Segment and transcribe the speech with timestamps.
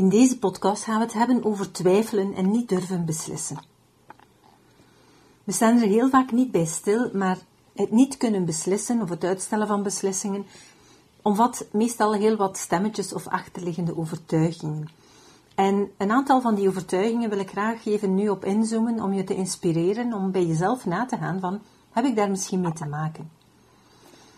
[0.00, 3.58] In deze podcast gaan we het hebben over twijfelen en niet durven beslissen.
[5.44, 7.38] We staan er heel vaak niet bij stil, maar
[7.74, 10.46] het niet kunnen beslissen of het uitstellen van beslissingen
[11.22, 14.88] omvat meestal heel wat stemmetjes of achterliggende overtuigingen.
[15.54, 19.24] En een aantal van die overtuigingen wil ik graag even nu op inzoomen om je
[19.24, 22.86] te inspireren om bij jezelf na te gaan van, heb ik daar misschien mee te
[22.86, 23.30] maken?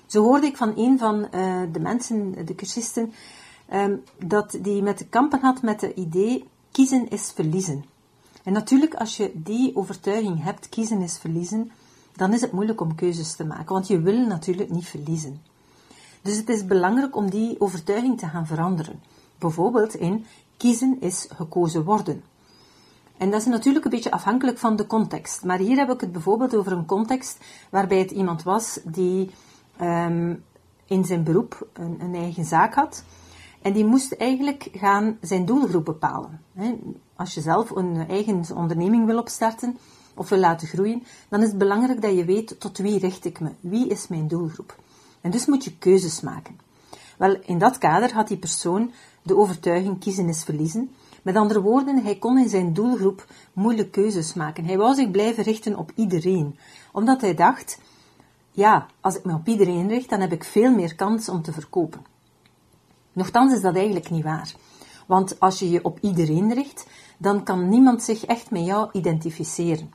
[0.06, 3.12] Zo hoorde ik van een van uh, de mensen, de cursisten,
[3.72, 7.84] um, dat die met de kampen had met het idee kiezen is verliezen.
[8.42, 11.70] En natuurlijk, als je die overtuiging hebt, kiezen is verliezen,
[12.16, 15.42] dan is het moeilijk om keuzes te maken, want je wil natuurlijk niet verliezen.
[16.22, 19.00] Dus het is belangrijk om die overtuiging te gaan veranderen.
[19.38, 22.22] Bijvoorbeeld in kiezen is gekozen worden.
[23.16, 25.44] En dat is natuurlijk een beetje afhankelijk van de context.
[25.44, 27.38] Maar hier heb ik het bijvoorbeeld over een context
[27.70, 29.30] waarbij het iemand was die
[29.80, 30.44] um,
[30.86, 33.04] in zijn beroep een, een eigen zaak had
[33.62, 36.40] en die moest eigenlijk gaan zijn doelgroep bepalen.
[37.16, 39.78] Als je zelf een eigen onderneming wil opstarten
[40.14, 43.40] of wil laten groeien, dan is het belangrijk dat je weet tot wie richt ik
[43.40, 44.76] me, wie is mijn doelgroep.
[45.20, 46.58] En dus moet je keuzes maken.
[47.18, 50.90] Wel, in dat kader had die persoon de overtuiging kiezen is verliezen.
[51.22, 54.64] Met andere woorden, hij kon in zijn doelgroep moeilijk keuzes maken.
[54.64, 56.58] Hij wou zich blijven richten op iedereen,
[56.92, 57.78] omdat hij dacht,
[58.50, 61.52] ja, als ik me op iedereen richt, dan heb ik veel meer kans om te
[61.52, 62.11] verkopen.
[63.12, 64.54] Nochtans is dat eigenlijk niet waar.
[65.06, 66.86] Want als je je op iedereen richt,
[67.18, 69.92] dan kan niemand zich echt met jou identificeren.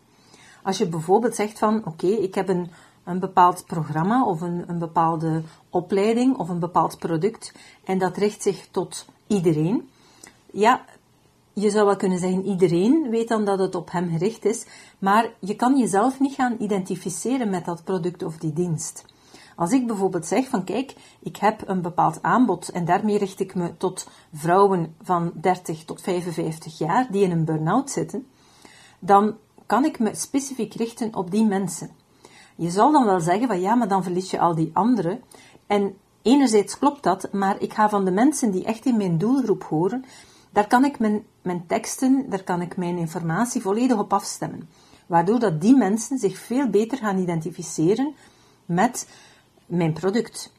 [0.63, 2.69] Als je bijvoorbeeld zegt van, oké, ik heb een,
[3.03, 8.41] een bepaald programma of een, een bepaalde opleiding of een bepaald product en dat richt
[8.41, 9.89] zich tot iedereen.
[10.51, 10.85] Ja,
[11.53, 14.65] je zou wel kunnen zeggen, iedereen weet dan dat het op hem gericht is,
[14.99, 19.05] maar je kan jezelf niet gaan identificeren met dat product of die dienst.
[19.57, 23.55] Als ik bijvoorbeeld zeg van kijk, ik heb een bepaald aanbod en daarmee richt ik
[23.55, 28.27] me tot vrouwen van 30 tot 55 jaar die in een burn-out zitten,
[28.99, 31.89] dan kan ik me specifiek richten op die mensen.
[32.55, 35.21] Je zal dan wel zeggen van ja, maar dan verlies je al die anderen.
[35.67, 39.63] En enerzijds klopt dat, maar ik ga van de mensen die echt in mijn doelgroep
[39.63, 40.05] horen,
[40.51, 44.69] daar kan ik mijn, mijn teksten, daar kan ik mijn informatie volledig op afstemmen.
[45.05, 48.15] Waardoor dat die mensen zich veel beter gaan identificeren
[48.65, 49.07] met
[49.67, 50.51] mijn product.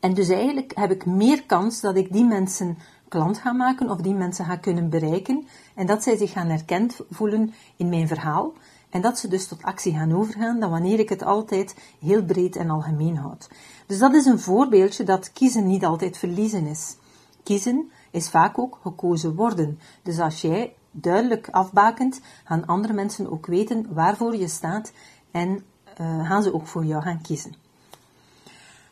[0.00, 2.78] En dus eigenlijk heb ik meer kans dat ik die mensen
[3.08, 7.00] klant ga maken of die mensen ga kunnen bereiken en dat zij zich gaan herkend
[7.10, 8.52] voelen in mijn verhaal
[8.90, 12.56] en dat ze dus tot actie gaan overgaan dan wanneer ik het altijd heel breed
[12.56, 13.50] en algemeen houd.
[13.86, 16.96] Dus dat is een voorbeeldje dat kiezen niet altijd verliezen is.
[17.42, 19.78] Kiezen is vaak ook gekozen worden.
[20.02, 24.92] Dus als jij duidelijk afbakent, gaan andere mensen ook weten waarvoor je staat
[25.30, 25.64] en
[26.00, 27.54] uh, gaan ze ook voor jou gaan kiezen.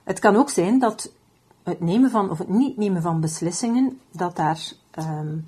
[0.08, 1.12] Het kan ook zijn dat
[1.62, 5.46] het nemen van of het niet nemen van beslissingen, dat daar um,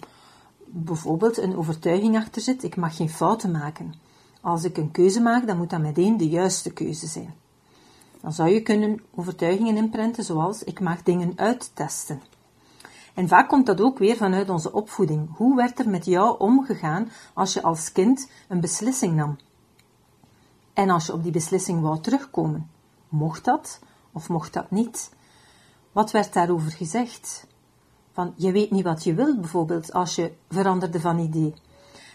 [0.67, 2.63] bijvoorbeeld een overtuiging achter zit.
[2.63, 3.95] Ik mag geen fouten maken.
[4.41, 7.35] Als ik een keuze maak, dan moet dat meteen de juiste keuze zijn.
[8.21, 12.23] Dan zou je kunnen overtuigingen inprenten zoals ik mag dingen uittesten.
[13.15, 15.29] En vaak komt dat ook weer vanuit onze opvoeding.
[15.37, 19.39] Hoe werd er met jou omgegaan als je als kind een beslissing nam?
[20.73, 22.71] En als je op die beslissing wou terugkomen?
[23.09, 23.81] Mocht dat?
[24.13, 25.11] Of mocht dat niet?
[25.93, 27.47] Wat werd daarover gezegd?
[28.13, 31.55] Van, je weet niet wat je wilt, bijvoorbeeld, als je veranderde van idee.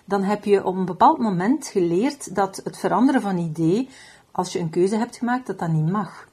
[0.06, 3.90] Dan heb je op een bepaald moment geleerd dat het veranderen van idee,
[4.32, 6.28] als je een keuze hebt gemaakt, dat dat niet mag.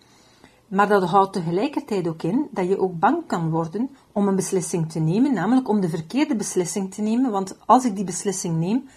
[0.68, 4.90] Maar dat houdt tegelijkertijd ook in dat je ook bang kan worden om een beslissing
[4.90, 8.88] te nemen, namelijk om de verkeerde beslissing te nemen, want als ik die beslissing neem,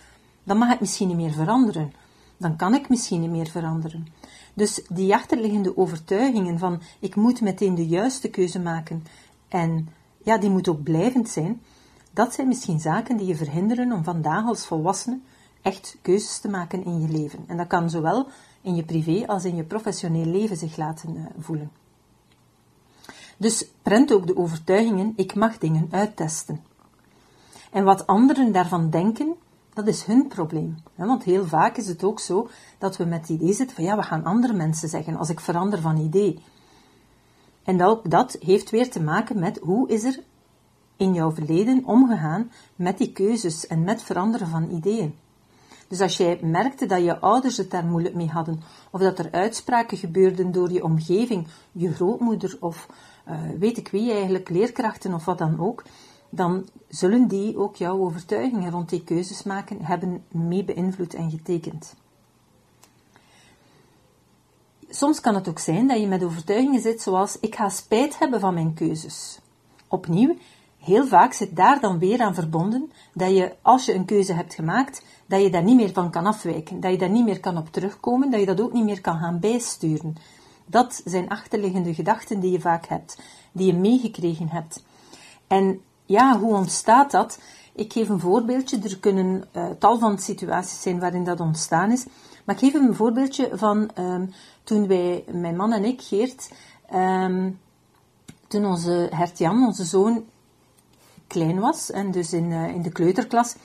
[0.44, 1.94] dan mag het misschien niet meer veranderen.
[2.38, 4.08] Dan kan ik misschien niet meer veranderen.
[4.56, 9.04] Dus die achterliggende overtuigingen van ik moet meteen de juiste keuze maken
[9.48, 9.88] en
[10.24, 11.62] ja, die moet ook blijvend zijn,
[12.12, 15.20] dat zijn misschien zaken die je verhinderen om vandaag als volwassene
[15.62, 17.44] echt keuzes te maken in je leven.
[17.48, 18.28] En dat kan zowel
[18.62, 21.72] in je privé als in je professioneel leven zich laten uh, voelen.
[23.38, 26.64] Dus prent ook de overtuigingen, ik mag dingen uittesten.
[27.72, 29.36] En wat anderen daarvan denken,
[29.76, 30.78] dat is hun probleem.
[30.96, 33.96] Want heel vaak is het ook zo dat we met het idee zitten van ja,
[33.96, 36.44] we gaan andere mensen zeggen als ik verander van idee.
[37.64, 40.20] En ook dat heeft weer te maken met hoe is er
[40.98, 45.16] in jouw verleden omgegaan met die keuzes en met veranderen van ideeën.
[45.88, 48.62] Dus als jij merkte dat je ouders het daar moeilijk mee hadden,
[48.92, 52.88] of dat er uitspraken gebeurden door je omgeving, je grootmoeder of
[53.28, 55.84] uh, weet ik wie eigenlijk, leerkrachten of wat dan ook,
[56.36, 61.96] dan zullen die ook jouw overtuigingen rond die keuzes maken hebben mee beïnvloed en getekend.
[64.90, 68.40] Soms kan het ook zijn dat je met overtuigingen zit zoals ik ga spijt hebben
[68.40, 69.40] van mijn keuzes.
[69.88, 70.36] Opnieuw,
[70.80, 74.54] heel vaak zit daar dan weer aan verbonden dat je, als je een keuze hebt
[74.54, 77.58] gemaakt, dat je daar niet meer van kan afwijken, dat je daar niet meer kan
[77.58, 80.16] op terugkomen, dat je dat ook niet meer kan gaan bijsturen.
[80.66, 83.22] Dat zijn achterliggende gedachten die je vaak hebt,
[83.52, 84.84] die je meegekregen hebt.
[85.48, 87.40] En ja, hoe ontstaat dat?
[87.74, 88.80] Ik geef een voorbeeldje.
[88.84, 92.06] Er kunnen uh, tal van situaties zijn waarin dat ontstaan is.
[92.44, 96.52] Maar ik geef een voorbeeldje van um, toen wij, mijn man en ik, Geert,
[96.94, 97.60] um,
[98.48, 100.26] toen onze Hert-Jan, onze zoon,
[101.28, 103.56] klein was, en dus in, uh, in de kleuterklas,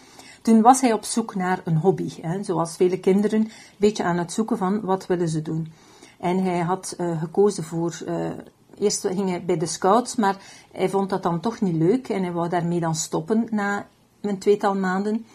[0.42, 2.10] toen was hij op zoek naar een hobby.
[2.20, 5.72] Hè, zoals vele kinderen, een beetje aan het zoeken van wat willen ze doen.
[6.18, 8.02] En hij had uh, gekozen voor
[8.80, 10.36] eerst ging hij bij de scouts, maar
[10.72, 13.86] hij vond dat dan toch niet leuk en hij wou daarmee dan stoppen na
[14.20, 15.26] een tweetal maanden.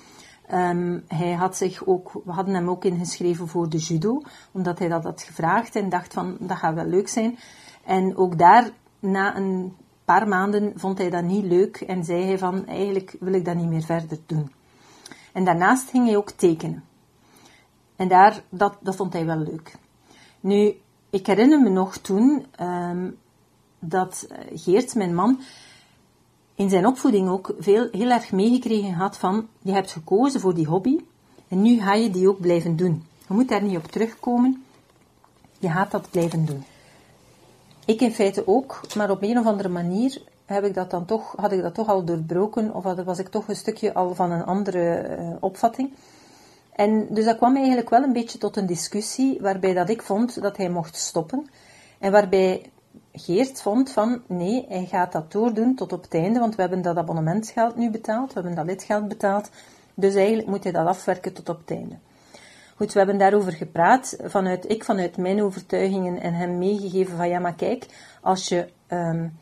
[0.54, 4.22] Um, hij had zich ook, we hadden hem ook ingeschreven voor de judo,
[4.52, 7.38] omdat hij dat had gevraagd en dacht van, dat gaat wel leuk zijn.
[7.84, 8.70] En ook daar,
[9.00, 9.76] na een
[10.06, 13.56] paar maanden, vond hij dat niet leuk en zei hij van, eigenlijk wil ik dat
[13.56, 14.52] niet meer verder doen.
[15.34, 16.84] En daarnaast ging hij ook tekenen.
[17.96, 19.76] En daar, dat, dat vond hij wel leuk.
[20.40, 20.76] Nu,
[21.10, 23.18] ik herinner me nog toen, um,
[23.80, 25.40] dat eh, Geert, mijn man,
[26.56, 30.66] in zijn opvoeding ook veel, heel erg meegekregen had van, je hebt gekozen voor die
[30.66, 31.00] hobby
[31.48, 33.04] en nu ga je die ook blijven doen.
[33.28, 34.64] Je moet daar niet op terugkomen,
[35.60, 36.64] je gaat dat blijven doen.
[37.86, 41.34] Ik in feite ook, maar op een of andere manier heb ik dat dan toch,
[41.38, 44.46] had ik dat toch al doorbroken, of was ik toch een stukje al van een
[44.46, 45.94] andere uh, opvatting.
[46.76, 50.42] En dus dat kwam eigenlijk wel een beetje tot een discussie, waarbij dat ik vond
[50.42, 51.50] dat hij mocht stoppen.
[52.00, 52.72] En waarbij
[53.16, 56.82] Geert vond van nee, hij gaat dat doordoen tot op het einde, want we hebben
[56.82, 59.50] dat abonnementsgeld nu betaald, we hebben dat lidgeld betaald,
[59.94, 61.96] dus eigenlijk moet hij dat afwerken tot op het einde.
[62.76, 67.40] Goed, we hebben daarover gepraat, vanuit, ik vanuit mijn overtuigingen en hem meegegeven van ja,
[67.40, 67.86] maar kijk,
[68.22, 69.38] als je um,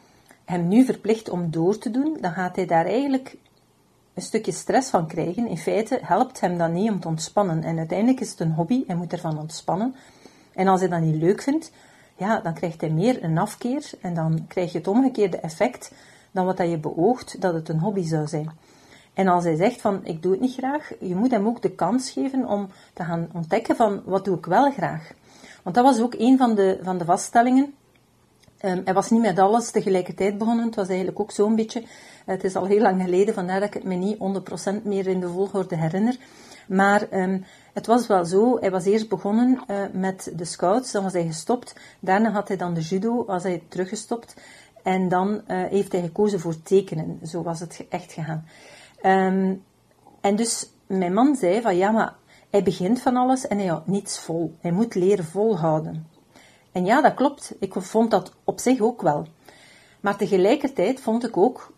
[0.45, 3.37] hem nu verplicht om door te doen, dan gaat hij daar eigenlijk
[4.13, 5.47] een stukje stress van krijgen.
[5.47, 7.63] In feite helpt hem dat niet om te ontspannen.
[7.63, 9.95] En uiteindelijk is het een hobby, hij moet ervan ontspannen.
[10.53, 11.71] En als hij dat niet leuk vindt,
[12.15, 15.91] ja, dan krijgt hij meer een afkeer en dan krijg je het omgekeerde effect
[16.31, 18.51] dan wat dat je beoogt dat het een hobby zou zijn.
[19.13, 21.71] En als hij zegt van ik doe het niet graag, je moet hem ook de
[21.71, 25.11] kans geven om te gaan ontdekken van wat doe ik wel graag.
[25.63, 27.73] Want dat was ook een van de, van de vaststellingen.
[28.65, 30.65] Um, hij was niet met alles tegelijkertijd begonnen.
[30.65, 31.83] Het was eigenlijk ook zo'n beetje.
[32.25, 34.17] Het is al heel lang geleden, vandaar dat ik het me niet
[34.79, 36.17] 100% meer in de volgorde herinner.
[36.67, 41.03] Maar um, het was wel zo, hij was eerst begonnen uh, met de scouts, dan
[41.03, 41.75] was hij gestopt.
[41.99, 44.35] Daarna had hij dan de judo, was hij teruggestopt.
[44.83, 47.19] En dan uh, heeft hij gekozen voor tekenen.
[47.23, 48.45] Zo was het echt gegaan.
[49.05, 49.63] Um,
[50.21, 52.15] en dus mijn man zei van ja, maar
[52.49, 54.55] hij begint van alles en hij houdt niets vol.
[54.59, 56.07] Hij moet leren volhouden.
[56.71, 57.55] En ja, dat klopt.
[57.59, 59.27] Ik vond dat op zich ook wel.
[59.99, 61.73] Maar tegelijkertijd vond ik ook,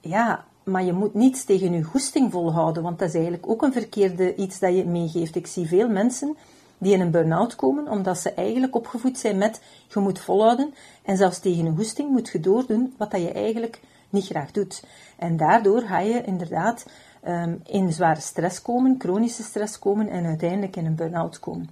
[0.00, 3.72] ja, maar je moet niets tegen je goesting volhouden, want dat is eigenlijk ook een
[3.72, 5.34] verkeerde iets dat je meegeeft.
[5.34, 6.36] Ik zie veel mensen
[6.78, 11.16] die in een burn-out komen, omdat ze eigenlijk opgevoed zijn met je moet volhouden en
[11.16, 13.80] zelfs tegen een goesting moet je doordoen wat dat je eigenlijk
[14.10, 14.84] niet graag doet.
[15.16, 16.86] En daardoor ga je inderdaad
[17.28, 21.68] um, in zware stress komen, chronische stress komen en uiteindelijk in een burn-out komen.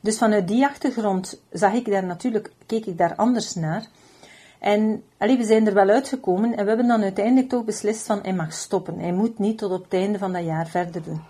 [0.00, 3.88] Dus vanuit die achtergrond zag ik daar natuurlijk, keek ik daar anders naar.
[4.60, 8.18] En allee, we zijn er wel uitgekomen en we hebben dan uiteindelijk toch beslist van
[8.22, 8.98] hij mag stoppen.
[8.98, 11.20] Hij moet niet tot op het einde van dat jaar verder doen.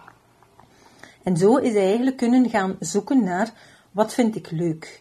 [1.23, 3.53] En zo is hij eigenlijk kunnen gaan zoeken naar
[3.91, 5.01] wat vind ik leuk.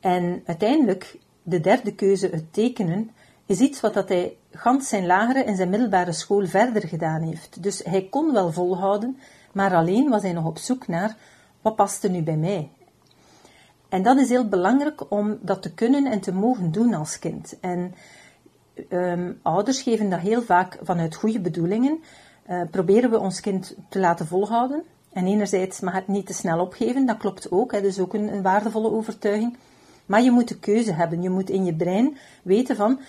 [0.00, 3.10] En uiteindelijk, de derde keuze, het tekenen,
[3.46, 7.62] is iets wat dat hij gans zijn lagere en zijn middelbare school verder gedaan heeft.
[7.62, 9.18] Dus hij kon wel volhouden,
[9.52, 11.16] maar alleen was hij nog op zoek naar
[11.60, 12.70] wat past er nu bij mij.
[13.92, 17.60] En dat is heel belangrijk om dat te kunnen en te mogen doen als kind.
[17.60, 17.94] En
[18.88, 22.00] um, ouders geven dat heel vaak vanuit goede bedoelingen.
[22.50, 24.82] Uh, proberen we ons kind te laten volhouden.
[25.12, 27.72] En enerzijds mag het niet te snel opgeven, dat klopt ook.
[27.72, 29.56] Dat is ook een, een waardevolle overtuiging.
[30.06, 31.22] Maar je moet de keuze hebben.
[31.22, 33.00] Je moet in je brein weten van,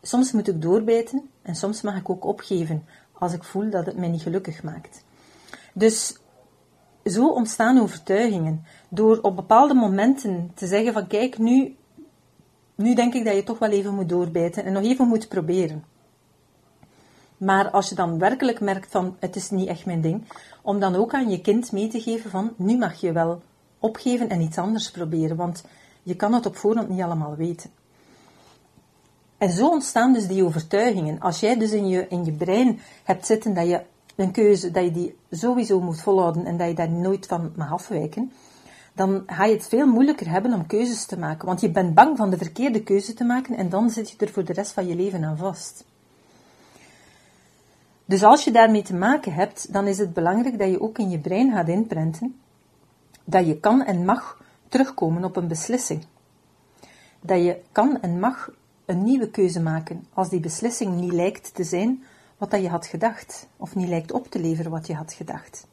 [0.00, 3.96] soms moet ik doorbijten en soms mag ik ook opgeven als ik voel dat het
[3.96, 5.04] mij niet gelukkig maakt.
[5.72, 6.16] Dus
[7.04, 8.64] zo ontstaan overtuigingen.
[8.88, 11.76] Door op bepaalde momenten te zeggen van kijk, nu,
[12.74, 15.84] nu denk ik dat je toch wel even moet doorbijten en nog even moet proberen.
[17.36, 20.24] Maar als je dan werkelijk merkt van het is niet echt mijn ding,
[20.62, 23.42] om dan ook aan je kind mee te geven van nu mag je wel
[23.78, 25.64] opgeven en iets anders proberen, want
[26.02, 27.70] je kan het op voorhand niet allemaal weten.
[29.38, 31.20] En zo ontstaan dus die overtuigingen.
[31.20, 33.82] Als jij dus in je, in je brein hebt zitten dat je
[34.16, 37.72] een keuze, dat je die sowieso moet volhouden en dat je daar nooit van mag
[37.72, 38.32] afwijken,
[38.94, 41.46] dan ga je het veel moeilijker hebben om keuzes te maken.
[41.46, 44.32] Want je bent bang van de verkeerde keuze te maken en dan zit je er
[44.32, 45.84] voor de rest van je leven aan vast.
[48.04, 51.10] Dus als je daarmee te maken hebt, dan is het belangrijk dat je ook in
[51.10, 52.40] je brein gaat inprenten
[53.24, 56.04] dat je kan en mag terugkomen op een beslissing.
[57.20, 58.50] Dat je kan en mag
[58.84, 62.04] een nieuwe keuze maken als die beslissing niet lijkt te zijn
[62.50, 65.66] wat je had gedacht, of niet lijkt op te leveren wat je had gedacht.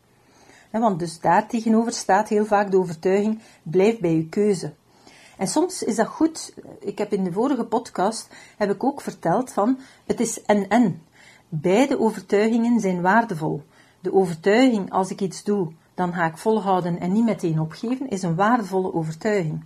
[0.72, 4.74] Want dus daar tegenover staat heel vaak de overtuiging, blijf bij je keuze.
[5.38, 6.54] En soms is dat goed.
[6.80, 11.02] Ik heb in de vorige podcast heb ik ook verteld van, het is en-en.
[11.50, 13.64] Beide overtuigingen zijn waardevol.
[14.00, 18.22] De overtuiging, als ik iets doe, dan ga ik volhouden en niet meteen opgeven, is
[18.22, 19.64] een waardevolle overtuiging.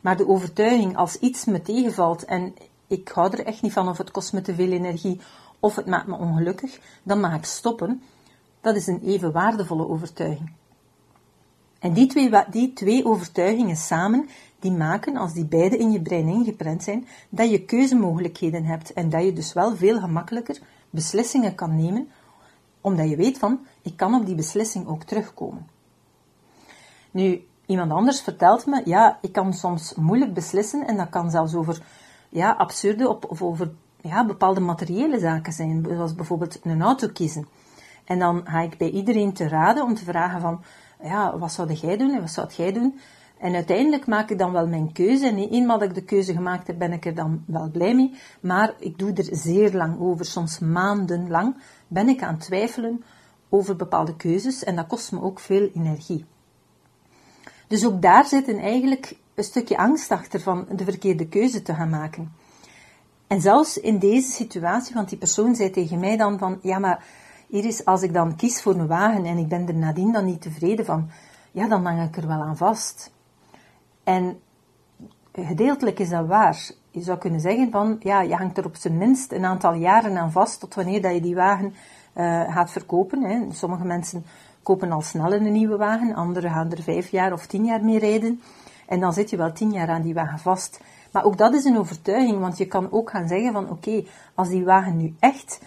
[0.00, 2.54] Maar de overtuiging, als iets me tegenvalt en
[2.86, 5.20] ik hou er echt niet van of het kost me te veel energie
[5.60, 8.02] of het maakt me ongelukkig, dan mag ik stoppen.
[8.60, 10.52] Dat is een even waardevolle overtuiging.
[11.78, 16.28] En die twee, die twee overtuigingen samen, die maken, als die beide in je brein
[16.28, 20.58] ingeprent zijn, dat je keuzemogelijkheden hebt en dat je dus wel veel gemakkelijker
[20.90, 22.08] beslissingen kan nemen,
[22.80, 25.66] omdat je weet van, ik kan op die beslissing ook terugkomen.
[27.10, 31.54] Nu, iemand anders vertelt me, ja, ik kan soms moeilijk beslissen en dat kan zelfs
[31.54, 31.82] over
[32.28, 37.48] ja, absurde of over ja, bepaalde materiële zaken zijn, zoals bijvoorbeeld een auto kiezen.
[38.04, 40.62] En dan ga ik bij iedereen te raden om te vragen van,
[41.02, 42.98] ja, wat zou jij doen en wat zou jij doen?
[43.38, 45.26] En uiteindelijk maak ik dan wel mijn keuze.
[45.26, 48.14] En eenmaal dat ik de keuze gemaakt heb, ben ik er dan wel blij mee.
[48.40, 51.56] Maar ik doe er zeer lang over, soms maandenlang,
[51.88, 53.04] ben ik aan twijfelen
[53.48, 54.64] over bepaalde keuzes.
[54.64, 56.24] En dat kost me ook veel energie.
[57.66, 61.90] Dus ook daar zit eigenlijk een stukje angst achter van de verkeerde keuze te gaan
[61.90, 62.32] maken.
[63.28, 67.04] En zelfs in deze situatie, want die persoon zei tegen mij dan van, ja maar
[67.48, 70.40] Iris, als ik dan kies voor een wagen en ik ben er nadien dan niet
[70.40, 71.10] tevreden van,
[71.52, 73.12] ja dan hang ik er wel aan vast.
[74.04, 74.40] En
[75.32, 76.70] gedeeltelijk is dat waar.
[76.90, 80.18] Je zou kunnen zeggen van, ja, je hangt er op zijn minst een aantal jaren
[80.18, 81.74] aan vast tot wanneer dat je die wagen
[82.14, 83.22] uh, gaat verkopen.
[83.22, 83.52] Hè.
[83.52, 84.24] Sommige mensen
[84.62, 87.98] kopen al snel een nieuwe wagen, anderen gaan er vijf jaar of tien jaar mee
[87.98, 88.40] rijden.
[88.86, 90.80] En dan zit je wel tien jaar aan die wagen vast.
[91.12, 94.48] Maar ook dat is een overtuiging, want je kan ook gaan zeggen van oké, als
[94.48, 95.60] die wagen nu echt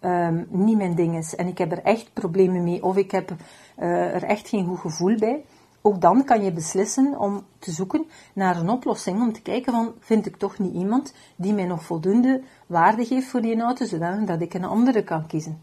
[0.00, 3.30] um, niet mijn ding is en ik heb er echt problemen mee of ik heb
[3.78, 5.44] uh, er echt geen goed gevoel bij,
[5.82, 9.92] ook dan kan je beslissen om te zoeken naar een oplossing, om te kijken van,
[9.98, 14.40] vind ik toch niet iemand die mij nog voldoende waarde geeft voor die auto, zodat
[14.40, 15.62] ik een andere kan kiezen.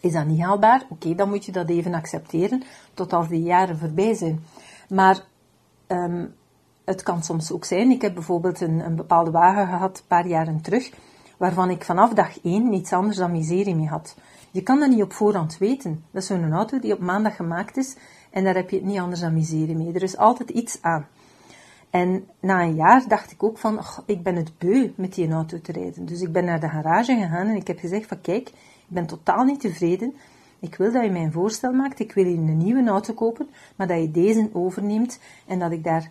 [0.00, 0.86] Is dat niet haalbaar?
[0.88, 2.62] Oké, dan moet je dat even accepteren,
[2.94, 4.44] tot als die jaren voorbij zijn.
[4.88, 5.24] Maar
[5.86, 6.34] um,
[6.86, 10.26] het kan soms ook zijn, ik heb bijvoorbeeld een, een bepaalde wagen gehad, een paar
[10.26, 10.90] jaren terug,
[11.36, 14.16] waarvan ik vanaf dag 1 niets anders dan miserie mee had.
[14.50, 16.04] Je kan dat niet op voorhand weten.
[16.10, 17.96] Dat is zo'n auto die op maandag gemaakt is
[18.30, 19.92] en daar heb je het niet anders dan miserie mee.
[19.92, 21.06] Er is altijd iets aan.
[21.90, 25.60] En na een jaar dacht ik ook van, ik ben het beu met die auto
[25.60, 26.06] te rijden.
[26.06, 29.06] Dus ik ben naar de garage gegaan en ik heb gezegd van, kijk, ik ben
[29.06, 30.14] totaal niet tevreden.
[30.60, 31.98] Ik wil dat je mij een voorstel maakt.
[31.98, 35.84] Ik wil je een nieuwe auto kopen, maar dat je deze overneemt en dat ik
[35.84, 36.10] daar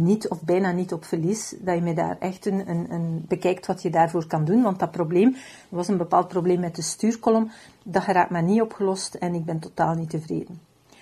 [0.00, 3.66] niet of bijna niet op verlies, dat je mij daar echt een, een, een, bekijkt
[3.66, 4.62] wat je daarvoor kan doen.
[4.62, 5.36] Want dat probleem,
[5.68, 7.50] was een bepaald probleem met de stuurkolom,
[7.84, 10.60] dat geraakt maar niet opgelost en ik ben totaal niet tevreden.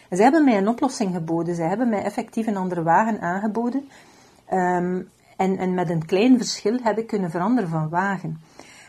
[0.09, 1.55] En zij hebben mij een oplossing geboden.
[1.55, 3.88] Zij hebben mij effectief een andere wagen aangeboden.
[4.52, 8.40] Um, en, en met een klein verschil heb ik kunnen veranderen van wagen.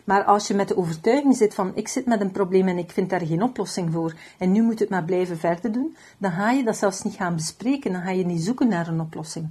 [0.03, 2.91] Maar als je met de overtuiging zit van ik zit met een probleem en ik
[2.91, 6.51] vind daar geen oplossing voor en nu moet het maar blijven verder doen, dan ga
[6.51, 9.49] je dat zelfs niet gaan bespreken, dan ga je niet zoeken naar een oplossing.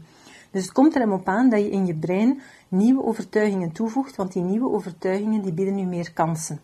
[0.50, 4.16] Dus het komt er hem op aan dat je in je brein nieuwe overtuigingen toevoegt,
[4.16, 6.60] want die nieuwe overtuigingen die bieden nu meer kansen.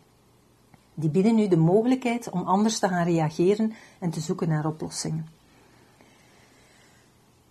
[0.95, 5.27] Die bieden nu de mogelijkheid om anders te gaan reageren en te zoeken naar oplossingen.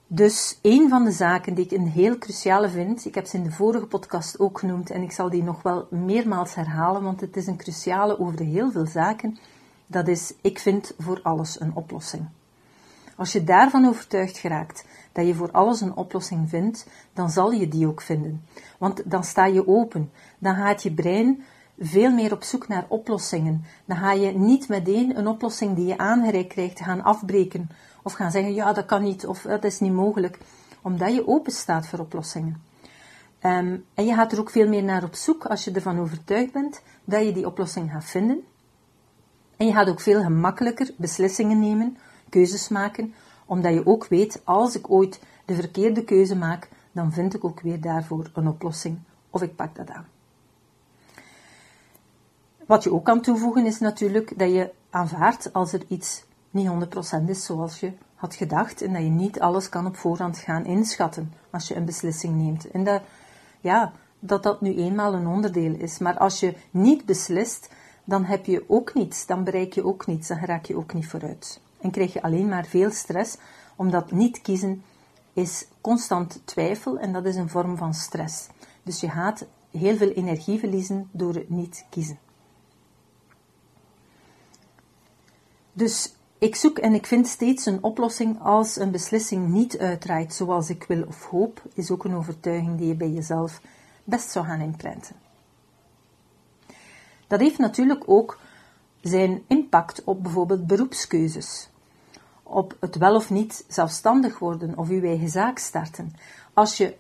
[0.08, 3.44] Dus een van de zaken die ik een heel cruciale vind, ik heb ze in
[3.44, 7.38] de vorige podcast ook genoemd en ik zal die nog wel meermaals herhalen, want het
[7.38, 9.38] is een cruciale over heel veel zaken,
[9.88, 12.28] dat is, ik vind voor alles een oplossing.
[13.16, 17.68] Als je daarvan overtuigd geraakt dat je voor alles een oplossing vindt, dan zal je
[17.68, 18.46] die ook vinden.
[18.78, 20.12] Want dan sta je open.
[20.40, 21.44] Dan gaat je brein
[21.80, 23.66] veel meer op zoek naar oplossingen.
[23.86, 27.70] Dan ga je niet meteen een oplossing die je aangereikt krijgt gaan afbreken.
[28.04, 30.38] Of gaan zeggen, ja, dat kan niet, of dat is niet mogelijk.
[30.82, 32.64] Omdat je open staat voor oplossingen.
[33.40, 36.52] Ehm, en je gaat er ook veel meer naar op zoek als je ervan overtuigd
[36.52, 38.44] bent dat je die oplossing gaat vinden.
[39.58, 41.98] En je gaat ook veel gemakkelijker beslissingen nemen,
[42.34, 43.14] keuzes maken,
[43.46, 47.62] omdat je ook weet, als ik ooit de verkeerde keuze maak, dan vind ik ook
[47.62, 49.00] weer daarvoor een oplossing
[49.30, 50.08] of ik pak dat aan.
[52.66, 57.30] Wat je ook kan toevoegen is natuurlijk dat je aanvaardt als er iets niet 100%
[57.30, 61.34] is zoals je had gedacht en dat je niet alles kan op voorhand gaan inschatten
[61.50, 62.72] als je een beslissing neemt.
[62.72, 63.02] En dat,
[63.62, 65.98] ja, dat dat nu eenmaal een onderdeel is.
[65.98, 67.70] Maar als je niet beslist,
[68.04, 71.08] dan heb je ook niets, dan bereik je ook niets, dan raak je ook niet
[71.08, 71.62] vooruit.
[71.84, 73.38] En krijg je alleen maar veel stress,
[73.76, 74.84] omdat niet kiezen
[75.34, 78.48] is constant twijfel en dat is een vorm van stress.
[78.84, 82.20] Dus je gaat heel veel energie verliezen door het niet kiezen.
[85.74, 90.70] Dus ik zoek en ik vind steeds een oplossing als een beslissing niet uitdraait zoals
[90.70, 93.62] ik wil of hoop, is ook een overtuiging die je bij jezelf
[94.04, 95.16] best zou gaan imprinten.
[97.28, 98.40] Dat heeft natuurlijk ook
[99.02, 101.70] zijn impact op bijvoorbeeld beroepskeuzes.
[102.44, 106.14] Op het wel of niet zelfstandig worden of uw eigen zaak starten.
[106.54, 106.96] Als je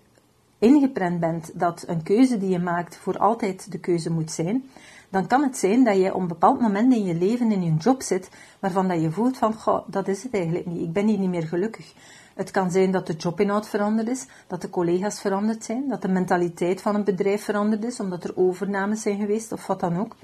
[0.59, 4.69] ingeprent bent dat een keuze die je maakt voor altijd de keuze moet zijn,
[5.09, 7.73] dan kan het zijn dat je op een bepaald moment in je leven in je
[7.73, 9.55] job zit waarvan dat je voelt van,
[9.87, 11.93] dat is het eigenlijk niet, ik ben hier niet meer gelukkig.
[12.33, 16.07] Het kan zijn dat de jobinhoud veranderd is, dat de collega's veranderd zijn, dat de
[16.07, 20.15] mentaliteit van een bedrijf veranderd is, omdat er overnames zijn geweest of wat dan ook.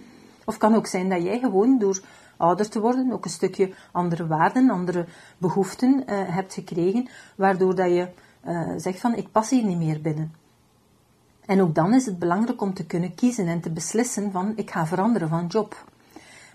[0.45, 2.01] Of kan ook zijn dat jij gewoon door
[2.39, 5.05] ouder te worden ook een stukje andere waarden, andere
[5.37, 8.07] behoeften uh, hebt gekregen, waardoor dat je
[8.47, 10.33] uh, zegt van ik pas hier niet meer binnen.
[11.45, 14.71] En ook dan is het belangrijk om te kunnen kiezen en te beslissen van ik
[14.71, 15.85] ga veranderen van job.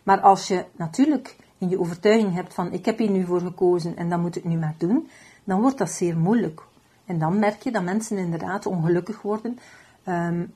[0.03, 3.97] Maar als je natuurlijk in je overtuiging hebt van ik heb hier nu voor gekozen
[3.97, 5.09] en dan moet ik nu maar doen,
[5.45, 6.62] dan wordt dat zeer moeilijk.
[7.05, 9.59] En dan merk je dat mensen inderdaad ongelukkig worden
[10.07, 10.53] um,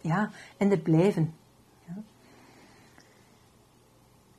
[0.00, 1.34] ja, en er blijven.
[1.84, 1.94] Ja.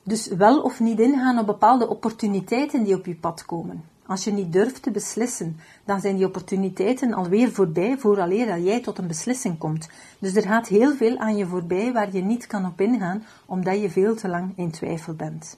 [0.07, 3.83] Dus wel of niet ingaan op bepaalde opportuniteiten die op je pad komen.
[4.05, 8.81] Als je niet durft te beslissen, dan zijn die opportuniteiten alweer voorbij vooraleer dat jij
[8.81, 9.89] tot een beslissing komt.
[10.19, 13.81] Dus er gaat heel veel aan je voorbij waar je niet kan op ingaan, omdat
[13.81, 15.57] je veel te lang in twijfel bent.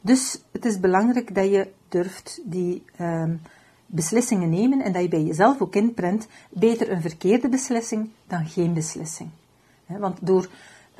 [0.00, 3.40] Dus het is belangrijk dat je durft die um,
[3.86, 8.74] beslissingen nemen en dat je bij jezelf ook inprent, beter een verkeerde beslissing dan geen
[8.74, 9.30] beslissing.
[9.86, 10.48] Want door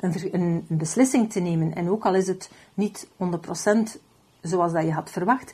[0.03, 3.99] een, een, beslissing te nemen, en ook al is het niet 100%
[4.41, 5.53] zoals dat je had verwacht,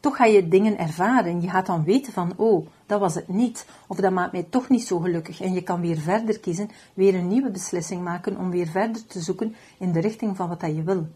[0.00, 1.40] toch ga je dingen ervaren.
[1.40, 3.66] Je gaat dan weten van, oh, dat was het niet.
[3.86, 5.40] Of dat maakt mij toch niet zo gelukkig.
[5.40, 9.20] En je kan weer verder kiezen, weer een nieuwe beslissing maken om weer verder te
[9.20, 11.06] zoeken in de richting van wat dat je wil.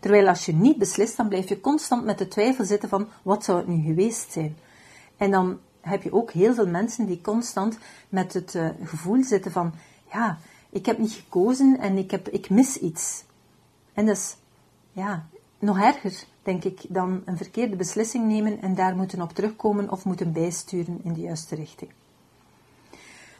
[0.00, 3.44] Terwijl als je niet beslist, dan blijf je constant met de twijfel zitten van, wat
[3.44, 4.56] zou het nu geweest zijn?
[5.16, 9.52] En dan heb je ook heel veel mensen die constant met het uh, gevoel zitten
[9.52, 9.72] van,
[10.12, 10.38] ja,
[10.72, 13.24] ik heb niet gekozen en ik, heb, ik mis iets.
[13.92, 14.36] En dat is,
[14.92, 15.26] ja,
[15.58, 20.04] nog erger, denk ik, dan een verkeerde beslissing nemen en daar moeten op terugkomen of
[20.04, 21.90] moeten bijsturen in de juiste richting.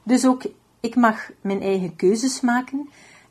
[0.02, 0.42] Dus ook,
[0.80, 2.88] ik mag mijn eigen keuzes maken,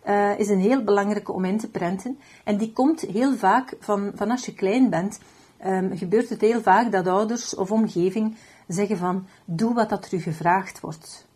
[0.07, 2.19] uh, is een heel belangrijke om in te prenten.
[2.43, 5.19] En die komt heel vaak van, van als je klein bent,
[5.65, 8.35] um, gebeurt het heel vaak dat ouders of omgeving
[8.67, 11.27] zeggen van, doe wat dat er u gevraagd wordt.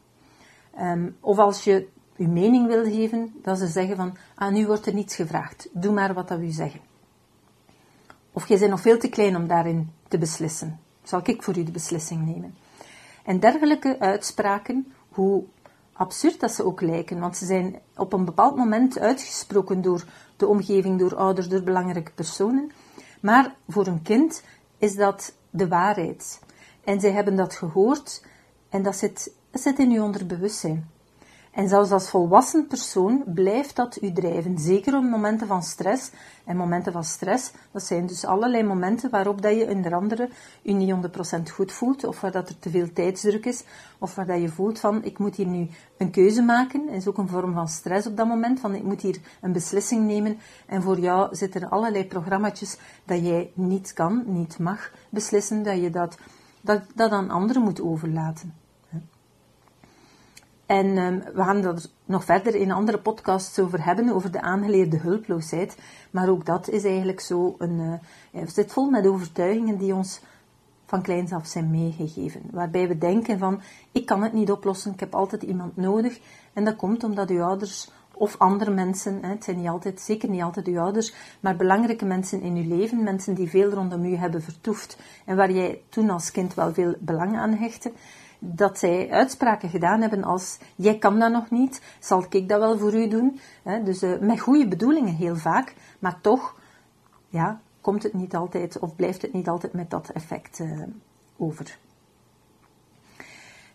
[0.79, 4.85] Um, of als je uw mening wil geven, dat ze zeggen van, ah, nu wordt
[4.85, 6.79] er niets gevraagd, doe maar wat dat u zeggen.
[8.31, 10.79] Of jij bent nog veel te klein om daarin te beslissen.
[11.03, 12.55] Zal ik voor u de beslissing nemen?
[13.23, 15.43] En dergelijke uitspraken, hoe
[15.93, 20.05] absurd dat ze ook lijken, want ze zijn op een bepaald moment uitgesproken door
[20.37, 22.71] de omgeving, door ouders, door belangrijke personen.
[23.21, 24.43] Maar voor een kind
[24.77, 26.41] is dat de waarheid.
[26.83, 28.25] En zij hebben dat gehoord
[28.69, 30.89] en dat zit, dat zit in uw onderbewustzijn.
[31.55, 34.57] En zelfs als volwassen persoon blijft dat u drijven.
[34.57, 36.11] Zeker op momenten van stress.
[36.45, 40.29] En momenten van stress, dat zijn dus allerlei momenten waarop dat je onder andere
[40.61, 40.95] je niet
[41.39, 43.63] 100% goed voelt, of waar dat er te veel tijdsdruk is,
[43.97, 46.85] of waar dat je voelt van, ik moet hier nu een keuze maken.
[46.85, 49.51] Dat is ook een vorm van stress op dat moment, van ik moet hier een
[49.51, 50.37] beslissing nemen.
[50.65, 55.81] En voor jou zitten er allerlei programma's dat jij niet kan, niet mag beslissen, dat
[55.81, 56.17] je dat,
[56.61, 58.64] dat, dat aan anderen moet overlaten.
[60.65, 64.97] En um, we gaan er nog verder in andere podcasts over hebben, over de aangeleerde
[64.97, 65.77] hulploosheid.
[66.11, 67.99] Maar ook dat is eigenlijk zo een,
[68.31, 70.21] uh, zit vol met overtuigingen die ons
[70.85, 72.41] van kleins af zijn meegegeven.
[72.51, 76.19] Waarbij we denken van, ik kan het niet oplossen, ik heb altijd iemand nodig.
[76.53, 80.41] En dat komt omdat uw ouders of andere mensen, het zijn niet altijd, zeker niet
[80.41, 84.41] altijd uw ouders, maar belangrijke mensen in uw leven, mensen die veel rondom u hebben
[84.41, 87.91] vertoefd en waar jij toen als kind wel veel belang aan hechtte,
[88.53, 92.77] dat zij uitspraken gedaan hebben als jij kan dat nog niet, zal ik dat wel
[92.77, 93.39] voor u doen.
[93.83, 96.55] Dus uh, met goede bedoelingen heel vaak, maar toch
[97.29, 100.81] ja, komt het niet altijd of blijft het niet altijd met dat effect uh,
[101.37, 101.77] over.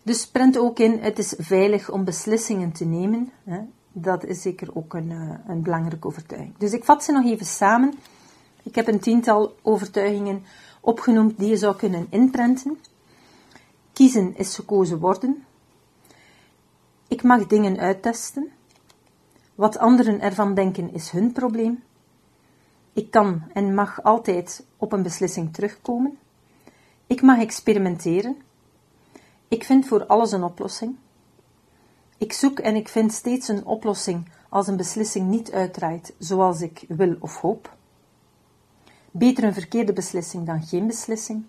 [0.03, 3.31] Dus prent ook in, het is veilig om beslissingen te nemen.
[3.91, 6.57] Dat is zeker ook een, uh, een belangrijke overtuiging.
[6.57, 7.93] Dus ik vat ze nog even samen.
[8.63, 10.43] Ik heb een tiental overtuigingen
[10.81, 12.77] opgenoemd die je zou kunnen inprenten.
[13.93, 15.45] Kiezen is gekozen worden.
[17.07, 18.51] Ik mag dingen uittesten.
[19.55, 21.83] Wat anderen ervan denken is hun probleem.
[22.93, 26.17] Ik kan en mag altijd op een beslissing terugkomen.
[27.07, 28.37] Ik mag experimenteren.
[29.47, 30.95] Ik vind voor alles een oplossing.
[32.17, 36.85] Ik zoek en ik vind steeds een oplossing als een beslissing niet uitdraait zoals ik
[36.87, 37.75] wil of hoop.
[39.11, 41.45] Beter een verkeerde beslissing dan geen beslissing.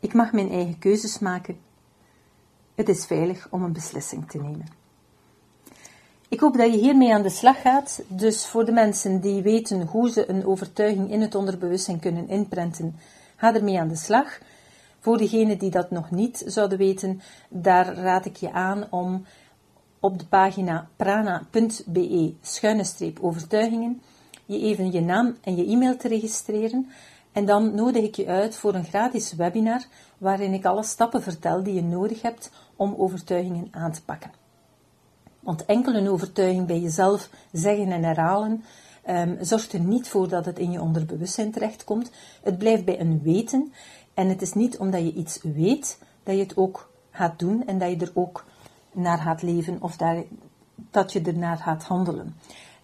[0.00, 1.58] Ik mag mijn eigen keuzes maken.
[2.74, 4.66] Het is veilig om een beslissing te nemen.
[6.28, 8.02] Ik hoop dat je hiermee aan de slag gaat.
[8.08, 12.96] Dus voor de mensen die weten hoe ze een overtuiging in het onderbewustzijn kunnen inprenten,
[13.36, 14.38] ga ermee aan de slag.
[15.00, 19.24] Voor degenen die dat nog niet zouden weten, daar raad ik je aan om
[20.00, 24.02] op de pagina prana.be schuine streep overtuigingen
[24.46, 26.90] je even je naam en je e-mail te registreren.
[27.36, 29.84] En dan nodig ik je uit voor een gratis webinar
[30.18, 34.30] waarin ik alle stappen vertel die je nodig hebt om overtuigingen aan te pakken.
[35.40, 38.64] Want enkel een overtuiging bij jezelf zeggen en herhalen
[39.08, 42.10] um, zorgt er niet voor dat het in je onderbewustzijn terechtkomt.
[42.42, 43.72] Het blijft bij een weten
[44.14, 47.78] en het is niet omdat je iets weet dat je het ook gaat doen en
[47.78, 48.44] dat je er ook
[48.92, 49.96] naar gaat leven of
[50.90, 52.34] dat je ernaar gaat handelen.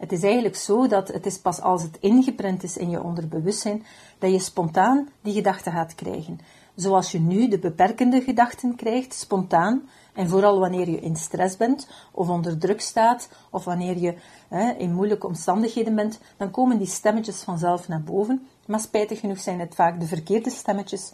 [0.03, 3.85] Het is eigenlijk zo dat het is pas als het ingeprent is in je onderbewustzijn
[4.19, 6.41] dat je spontaan die gedachten gaat krijgen.
[6.75, 11.89] Zoals je nu de beperkende gedachten krijgt, spontaan, en vooral wanneer je in stress bent
[12.13, 14.15] of onder druk staat of wanneer je
[14.49, 18.47] hè, in moeilijke omstandigheden bent, dan komen die stemmetjes vanzelf naar boven.
[18.67, 21.13] Maar spijtig genoeg zijn het vaak de verkeerde stemmetjes.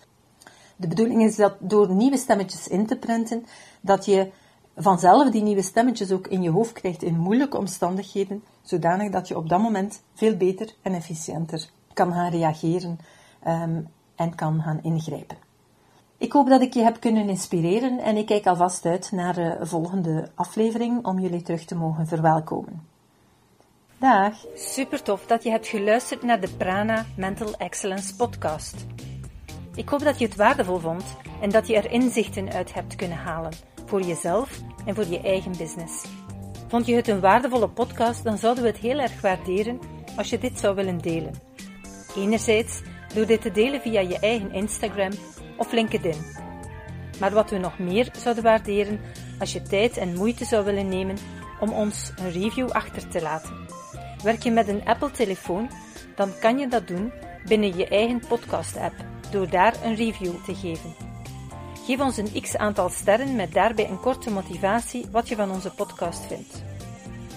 [0.76, 3.46] De bedoeling is dat door nieuwe stemmetjes in te prenten,
[3.80, 4.30] dat je
[4.78, 9.36] vanzelf die nieuwe stemmetjes ook in je hoofd krijgt in moeilijke omstandigheden, zodanig dat je
[9.36, 12.98] op dat moment veel beter en efficiënter kan gaan reageren
[13.46, 15.36] um, en kan gaan ingrijpen.
[16.18, 19.56] Ik hoop dat ik je heb kunnen inspireren en ik kijk alvast uit naar de
[19.60, 22.86] volgende aflevering om jullie terug te mogen verwelkomen.
[23.98, 24.34] Dag!
[24.54, 28.86] Super tof dat je hebt geluisterd naar de Prana Mental Excellence podcast.
[29.74, 31.04] Ik hoop dat je het waardevol vond
[31.40, 33.52] en dat je er inzichten uit hebt kunnen halen
[33.88, 36.04] voor jezelf en voor je eigen business.
[36.68, 39.78] Vond je het een waardevolle podcast, dan zouden we het heel erg waarderen
[40.16, 41.34] als je dit zou willen delen.
[42.16, 42.82] Enerzijds
[43.14, 45.12] door dit te delen via je eigen Instagram
[45.56, 46.36] of LinkedIn.
[47.20, 49.00] Maar wat we nog meer zouden waarderen
[49.38, 51.16] als je tijd en moeite zou willen nemen
[51.60, 53.66] om ons een review achter te laten.
[54.22, 55.70] Werk je met een Apple-telefoon,
[56.14, 57.12] dan kan je dat doen
[57.46, 58.94] binnen je eigen podcast-app
[59.30, 61.07] door daar een review te geven.
[61.88, 65.70] Geef ons een x aantal sterren met daarbij een korte motivatie wat je van onze
[65.70, 66.62] podcast vindt.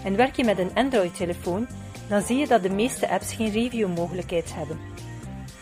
[0.04, 1.68] En werk je met een Android-telefoon,
[2.10, 4.80] dan zie je dat de meeste apps geen review-mogelijkheid hebben.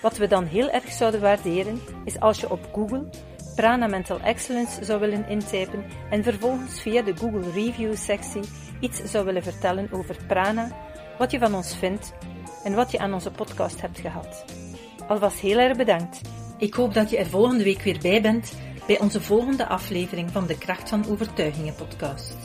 [0.02, 3.10] Wat we dan heel erg zouden waarderen, is als je op Google
[3.56, 8.44] Prana Mental Excellence zou willen intypen en vervolgens via de Google Review sectie
[8.80, 10.72] iets zou willen vertellen over Prana,
[11.18, 12.14] wat je van ons vindt
[12.64, 14.46] en wat je aan onze podcast hebt gehad.
[15.08, 16.22] Alvast heel erg bedankt.
[16.58, 18.54] Ik hoop dat je er volgende week weer bij bent
[18.90, 22.36] bij onze volgende aflevering van de Kracht van Overtuigingen podcast.